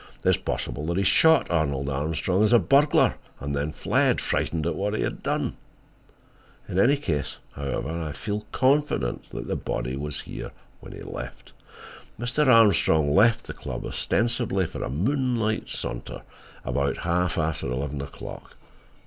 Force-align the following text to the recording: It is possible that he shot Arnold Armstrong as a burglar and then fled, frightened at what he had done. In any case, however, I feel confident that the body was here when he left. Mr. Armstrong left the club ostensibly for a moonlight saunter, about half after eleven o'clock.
It 0.23 0.29
is 0.29 0.37
possible 0.37 0.87
that 0.87 0.97
he 0.97 1.03
shot 1.03 1.51
Arnold 1.51 1.87
Armstrong 1.87 2.41
as 2.41 2.53
a 2.53 2.57
burglar 2.57 3.17
and 3.39 3.55
then 3.55 3.71
fled, 3.71 4.19
frightened 4.19 4.65
at 4.65 4.73
what 4.73 4.95
he 4.95 5.03
had 5.03 5.21
done. 5.21 5.57
In 6.67 6.79
any 6.79 6.97
case, 6.97 7.37
however, 7.51 7.87
I 8.01 8.11
feel 8.11 8.47
confident 8.51 9.29
that 9.29 9.45
the 9.47 9.55
body 9.55 9.95
was 9.95 10.21
here 10.21 10.49
when 10.79 10.93
he 10.93 11.03
left. 11.03 11.53
Mr. 12.19 12.47
Armstrong 12.47 13.13
left 13.13 13.45
the 13.45 13.53
club 13.53 13.85
ostensibly 13.85 14.65
for 14.65 14.83
a 14.83 14.89
moonlight 14.89 15.69
saunter, 15.69 16.23
about 16.65 16.97
half 16.97 17.37
after 17.37 17.67
eleven 17.67 18.01
o'clock. 18.01 18.55